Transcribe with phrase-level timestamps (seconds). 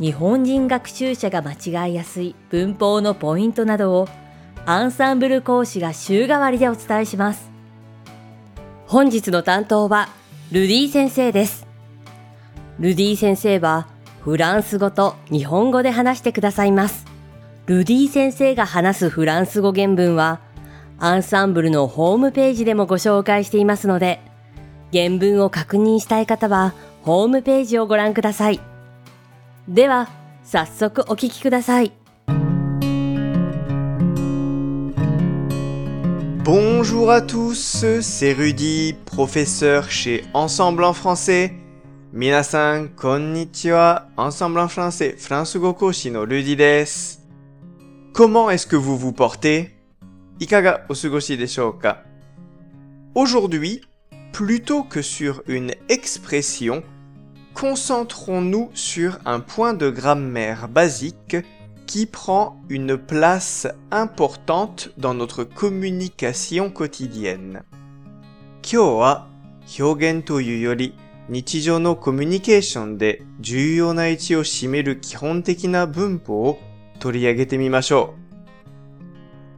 [0.00, 4.08] 日本人学習者が間違いやすい文法のポイントなどを
[4.64, 7.50] アンサンブル講師が週替わりでお伝えします
[8.86, 10.08] 本日の担当は
[10.50, 11.66] ルディ先生です
[12.78, 13.88] ルディ先生は
[14.22, 17.04] フランス語と日本語で話してくださいます
[17.66, 20.40] ルディ先生が話すフランス語原文は
[20.98, 24.22] アンサンブルのホームページでもご紹介していますので
[24.94, 26.72] 原文を確認したい方は
[27.02, 28.60] ホームページをご覧ください。
[31.08, 31.92] okikudasai.
[36.44, 41.52] Bonjour à tous, c'est Rudy, professeur chez Ensemble en français.
[42.12, 46.84] Minasan, konnichiwa, Ensemble en français, Fran Sugoko no Rudy des.
[48.12, 49.70] Comment est-ce que vous vous portez
[50.40, 51.38] Ikaga osugoshi
[53.14, 53.82] Aujourd'hui,
[54.32, 56.82] plutôt que sur une expression,
[57.54, 61.36] Concentrons-nous sur un point de grammaire basique
[61.86, 67.62] qui prend une place importante dans notre communication quotidienne.
[68.62, 69.26] 今日は
[69.78, 70.94] 表現というより
[71.28, 76.58] 日常のコミュニケーションで重要な位置を占める基本的な文法を
[77.00, 78.14] 取り上げてみましょ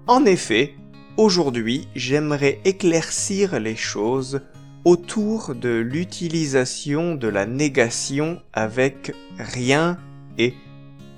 [0.08, 0.10] う。
[0.10, 0.74] En effet,
[1.16, 4.40] aujourd'hui, j'aimerais éclaircir les choses
[4.84, 9.98] autour de l'utilisation de la négation avec rien
[10.38, 10.54] et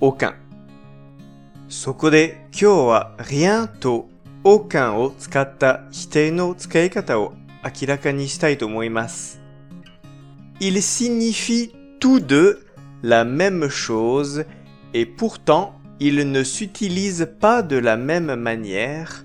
[0.01, 0.35] aucun.
[1.71, 2.15] Il
[10.67, 12.61] Ils signifient tous deux
[13.03, 14.45] la même chose
[14.93, 19.24] et pourtant ils ne s'utilisent pas de la même manière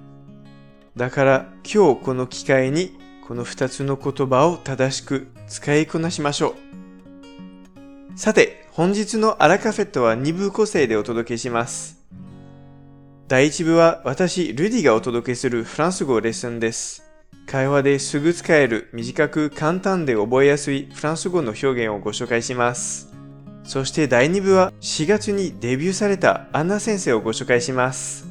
[0.95, 6.53] だから今日この機会にこの2つの言葉を正しく使いこなしましょう。
[8.19, 11.97] さて、本日のアラカフェットは2部構成でお届けします。
[13.29, 17.03] 第1部は私、ルディがお届けするフランス語レッスンです。
[17.47, 23.07] 会話ですぐ使える、短く簡単で覚えやすいフランス語の表現をご紹介します。
[23.63, 28.30] そして第2部は4月にデビューされたアンナ先生をご紹介します。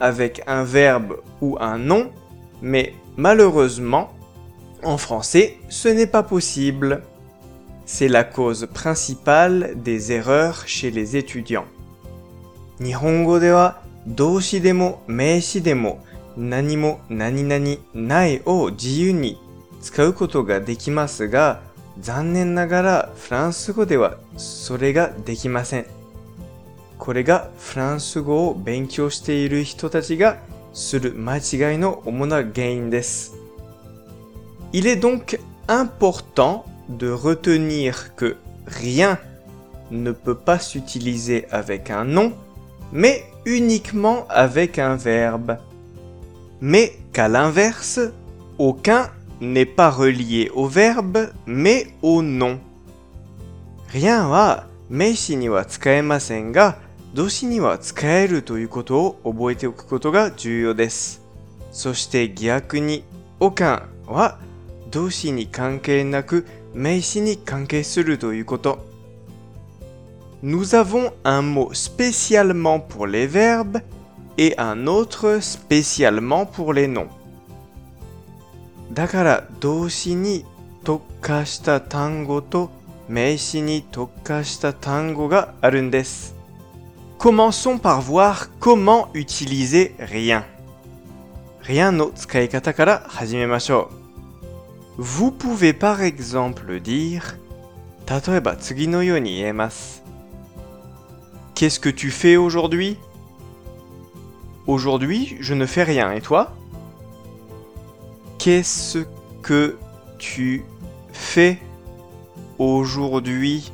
[0.00, 2.10] avec un verbe ou un nom,
[2.62, 4.10] mais malheureusement,
[4.82, 7.02] en français, ce n'est pas possible.
[7.84, 11.66] C'est la cause principale des erreurs chez les étudiants.
[12.80, 13.52] Nihongo de
[14.06, 15.98] doushi demo meishi demo
[16.38, 19.36] nani mo nani nani nai o jiyu ni
[19.82, 21.60] tsukau koto ga dekimasu ga
[22.02, 25.84] zannen nagara fransugo dewa sore ga dekimasen.
[27.08, 27.16] Il
[34.86, 35.38] est donc
[35.68, 38.36] important de retenir que
[38.66, 39.18] rien
[39.90, 42.32] ne peut pas s'utiliser avec un nom,
[42.92, 45.56] mais uniquement avec un verbe.
[46.60, 48.00] Mais qu'à l'inverse,
[48.58, 49.08] aucun
[49.40, 52.58] n'est pas relié au verbe, mais au nom.
[53.92, 56.78] Rien は名詞には使えませんが、
[57.12, 61.22] 動詞には使えるということを覚えておくことが重要です。
[61.72, 63.02] そして逆に、
[63.40, 64.38] おかんは
[64.92, 68.86] 動詞に関係なく名詞に関係するということ。
[70.44, 73.82] Nous avons un mot spécialement pour les verbes
[74.38, 77.08] et un autre spécialement pour les noms.
[78.92, 80.44] だから動詞に
[80.84, 82.70] 特化した単語と
[83.08, 86.39] 名詞に特化した単語があるんです。
[87.20, 90.42] commençons par voir comment utiliser rien.
[91.60, 93.88] Rien no tsukaikata kara hajimemashou.
[94.96, 97.36] Vous pouvez par exemple dire
[98.06, 99.02] Tatoeba tsugi no
[101.54, 102.96] Qu'est-ce que tu fais aujourd'hui
[104.66, 106.12] Aujourd'hui, je ne fais rien.
[106.12, 106.52] Et toi
[108.38, 109.00] Qu'est-ce
[109.42, 109.76] que
[110.16, 110.64] tu
[111.12, 111.58] fais
[112.58, 113.70] aujourd'hui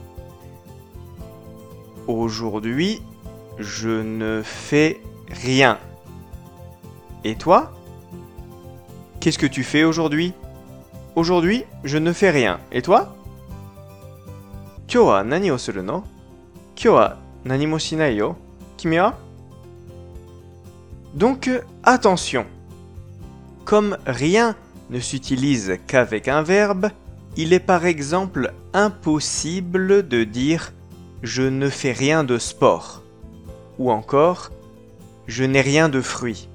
[2.08, 3.02] Aujourd'hui,
[3.58, 5.00] je ne fais
[5.42, 5.78] rien.
[7.24, 7.72] Et toi
[9.20, 10.34] Qu'est-ce que tu fais aujourd'hui
[11.14, 12.60] Aujourd'hui, je ne fais rien.
[12.70, 13.16] Et toi
[15.24, 15.56] nani wa?»
[21.14, 21.50] Donc,
[21.82, 22.44] attention.
[23.64, 24.54] Comme rien
[24.90, 26.90] ne s'utilise qu'avec un verbe,
[27.36, 30.72] il est par exemple impossible de dire
[31.22, 33.02] je ne fais rien de sport
[33.78, 34.50] ou encore
[35.26, 36.48] Je n'ai rien de fruit.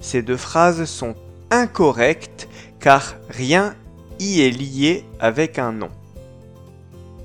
[0.00, 1.14] Ces deux phrases sont
[1.50, 2.48] incorrectes
[2.80, 3.74] car rien
[4.18, 5.90] y est lié avec un nom.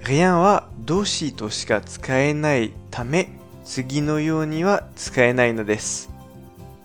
[0.02, 3.24] Rien wa doshi to shika tsukaenai tame
[3.66, 6.08] tsugi no you ni wa tsukaenai no desu.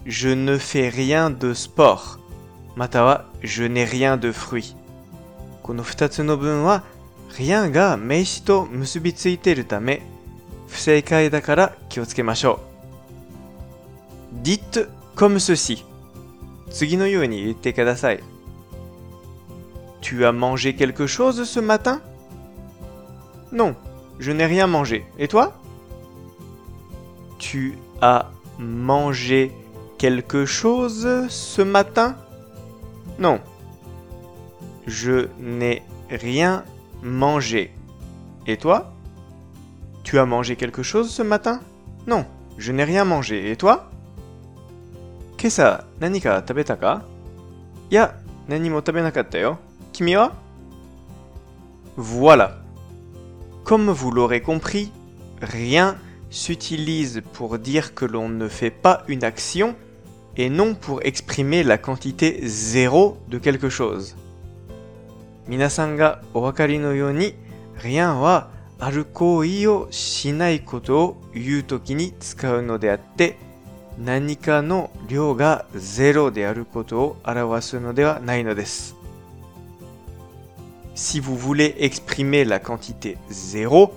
[0.07, 2.19] Je ne fais rien de sport.
[2.77, 4.77] Matawa je n'ai rien de fruit.
[5.65, 6.83] Kono futatsu no bun wa
[7.37, 9.99] rien ga meishi to musubitsuiteru tame
[14.33, 14.79] dites
[15.15, 15.85] comme ceci.
[20.01, 22.01] Tu as mangé quelque chose ce matin?
[23.53, 23.75] Non,
[24.19, 25.05] je n'ai rien mangé.
[25.19, 25.55] Et toi?
[27.39, 28.27] Tu as
[28.59, 29.53] mangé
[29.97, 32.17] quelque chose ce matin?
[33.19, 33.41] Non.
[34.87, 36.65] Je n'ai rien
[37.03, 37.73] mangé.
[38.47, 38.93] Et toi?
[40.09, 41.61] Tu as mangé quelque chose ce matin
[42.07, 42.25] Non,
[42.57, 43.51] je n'ai rien mangé.
[43.51, 43.91] Et toi
[45.37, 47.03] Kesa, nani ka tabetaka
[47.91, 48.15] Ya,
[48.49, 49.59] nani mo tabenakatta yo.
[49.93, 50.33] Kimi wa
[51.99, 52.57] Voilà.
[53.65, 54.91] Comme vous l'aurez compris,
[55.43, 55.97] rien
[56.31, 59.77] s'utilise pour dire que l'on ne fait pas une action
[60.39, 64.17] et non pour exprimer la quantité zéro de quelque chose.
[65.49, 66.23] Minasanga,
[66.57, 67.35] ga yoni,
[67.77, 68.49] rien wa
[68.81, 73.37] ある行為をしないことを言う時に使うのであって
[73.99, 78.97] 何かの量が0であることを表すのではないのです。
[80.95, 83.91] Si vous voulez exprimer la quantité 0,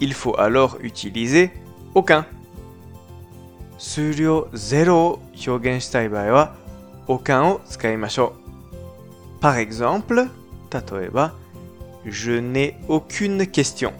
[0.00, 1.50] il faut alors utiliser
[1.94, 2.24] aucun.
[3.78, 6.56] 数量0を表現したい場合は
[7.06, 8.32] aucun を使いましょ
[9.40, 9.42] う。
[9.44, 10.28] Par exemple,
[10.98, 11.32] 例えば
[12.06, 13.92] Je n'ai aucune question.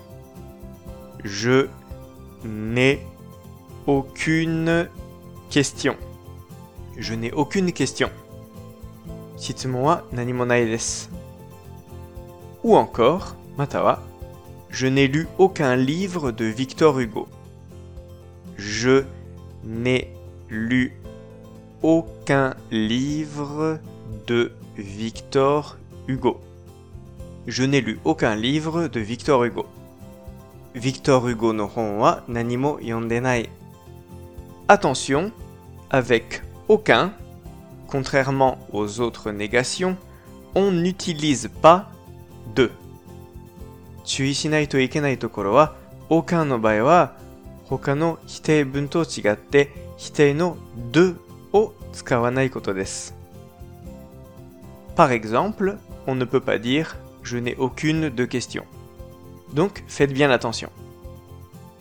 [1.22, 1.68] Je
[2.44, 2.98] n'ai
[3.86, 4.88] aucune
[5.50, 5.94] question.
[6.96, 8.08] Je n'ai aucune question.
[9.36, 11.08] Cite-moi desu.
[12.64, 14.02] Ou encore, matawa,
[14.70, 17.28] je n'ai lu aucun livre de Victor Hugo.
[18.56, 19.04] Je
[19.64, 20.14] n'ai
[20.48, 20.94] lu
[21.82, 23.78] aucun livre
[24.26, 25.76] de Victor
[26.08, 26.40] Hugo
[27.46, 29.66] je n'ai lu aucun livre de Victor Hugo.
[30.74, 33.48] Victor Hugo no hon wa nanimo yondenai.
[34.68, 35.32] Attention,
[35.90, 37.12] avec aucun,
[37.88, 39.96] contrairement aux autres négations,
[40.54, 41.90] on n'utilise pas
[42.54, 42.70] de.
[44.08, 44.48] hitei
[50.34, 50.56] no
[50.92, 51.14] de
[54.96, 58.64] Par exemple, on ne peut pas dire je n'ai aucune de questions.
[59.52, 60.70] Donc faites bien attention.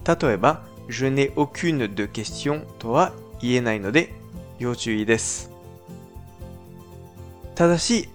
[0.04, 3.12] Tatoeba, je n'ai aucune de questions to wa
[3.44, 4.06] ienai no de
[4.60, 5.48] yōchūi desu.
[7.56, 8.08] Tadashi,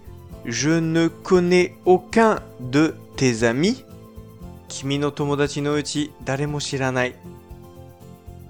[0.45, 3.83] je ne connais aucun de tes amis.
[4.67, 7.13] Kimi no tomodachi no uchi dare mo shiranai.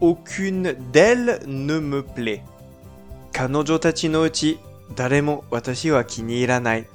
[0.02, 2.42] Aucune d'elles ne me plaît.
[3.32, 4.58] Kanojo tachi no uchi
[4.96, 6.86] dare mo watashi wa iranai.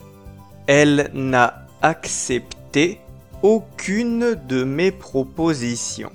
[0.67, 3.01] Elle n'a accepté
[3.43, 6.11] aucune de mes propositions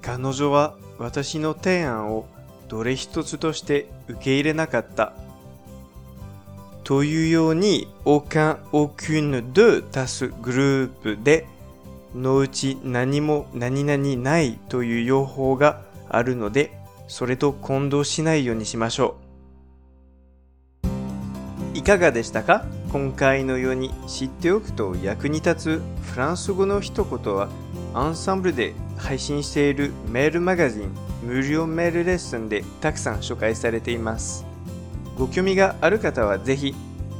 [0.00, 2.26] 彼女は私の提案を
[2.68, 5.12] どれ一つとして受け入れなかった
[6.84, 11.46] というようにおかん、お n a u c 足すグループで
[12.14, 16.72] のうち何も何々ないという用法があるので
[17.06, 19.31] それと混同しないようにしましょう
[21.82, 27.48] いかがでしたか今回のように知っておくと役に立つフランス語の一言は
[27.92, 34.46] アンサンブルで配信しているメールマガジン無料メールレッスンでたくさん紹介されています
[35.18, 36.72] ご興味がある方はぜひ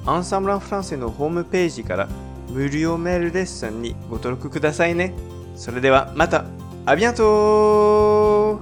[0.07, 2.09] アンサンブル・フランセのホームページから
[2.49, 5.13] 無料メールレッスンにご登録くださいね
[5.57, 6.45] それではまた
[6.87, 8.61] アビアント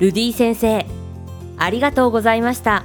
[0.00, 0.84] ルディ先生
[1.56, 2.84] ありがとうございました。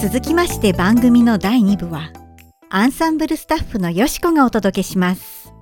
[0.00, 2.10] 続きまして番組の第2部は
[2.70, 5.52] アンサンブルスタッフのよしこがお届けします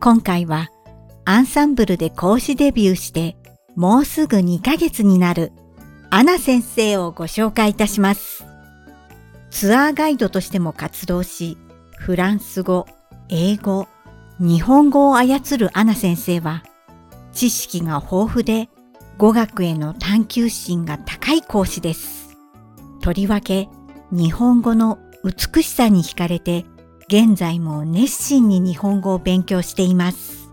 [0.00, 0.68] 今回は
[1.26, 3.36] アンサンブルで講師デビューして
[3.76, 5.52] もうすぐ2ヶ月になる
[6.10, 8.46] アナ先生をご紹介いたします
[9.50, 11.58] ツアーガイドとしても活動し
[11.98, 12.86] フランス語、
[13.28, 13.86] 英語、
[14.40, 16.64] 日本語を操るアナ先生は
[17.34, 18.70] 知識が豊富で
[19.18, 22.21] 語学への探求心が高い講師です
[23.02, 23.68] とりわけ
[24.12, 26.64] 日本語の美しさに惹かれて
[27.08, 30.48] 現在も熱心に日本語を勉強しています。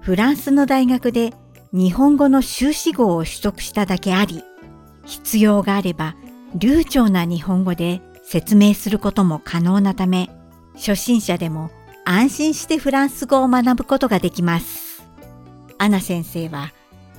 [0.00, 1.34] フランスの大学で
[1.74, 4.42] 日本語の修士号を取得しただけあり、
[5.04, 6.16] 必要があれば
[6.56, 10.30] 流暢な日本語で説明することも可能なため、
[10.76, 11.70] 初心者でも
[12.06, 15.04] 安心してフランス語を学ぶことができます。
[15.78, 16.72] アナ先生は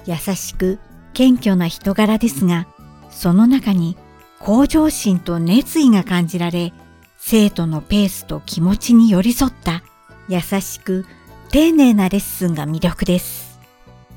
[0.08, 0.80] 優しく
[1.14, 2.68] 謙虚な人柄ですが、
[3.10, 3.98] その中に
[4.40, 6.72] 向上心と熱意が感じられ、
[7.18, 9.84] 生徒のペースと気持ちに寄り添った
[10.30, 11.06] 優しく
[11.50, 13.60] 丁寧なレッスンが魅力です。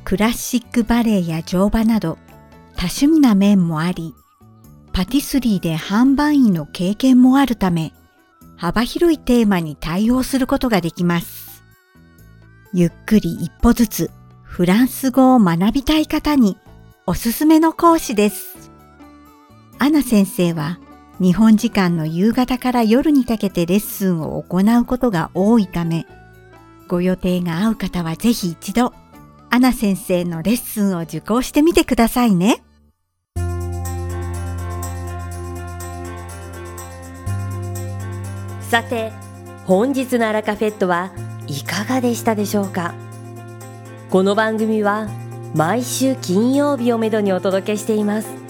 [0.04, 2.18] クラシックバレエや乗馬など
[2.76, 4.14] 多趣味な面もあり、
[4.92, 7.92] パティスリーで販売員の経験もあるため、
[8.56, 11.62] 幅広いテーマに対応することができます。
[12.74, 14.10] ゆっくり一歩ずつ
[14.42, 16.56] フランス語を学びたい方に
[17.06, 18.59] おすすめの講師です。
[19.82, 20.78] アナ先生は
[21.20, 26.04] 日本時間の夕方から夜にかけてレッスンを行うことが多いため、
[26.86, 28.92] ご予定が合う方はぜひ一度、
[29.48, 32.62] アナ先生のレッスンを受講してみてくださいね。
[38.60, 39.12] さて、
[39.64, 41.10] 本日のアラカフェットは
[41.46, 42.94] いかがでしたでしょうか
[44.10, 45.08] この番組は
[45.54, 48.49] 毎週金曜日をめどにお届けしています。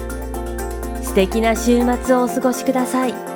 [1.11, 3.30] 素敵な週末をお過ごしください。